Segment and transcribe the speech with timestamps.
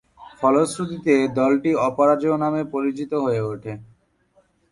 [0.39, 3.73] ফলশ্রুতিতে, দলটি ‘অপরাজেয়’ নামে পরিচিত হয়ে উঠে।